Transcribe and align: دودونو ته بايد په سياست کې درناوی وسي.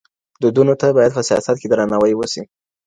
دودونو 0.41 0.73
ته 0.81 0.87
بايد 0.97 1.11
په 1.15 1.21
سياست 1.29 1.55
کې 1.59 1.67
درناوی 1.69 2.13
وسي. 2.15 2.43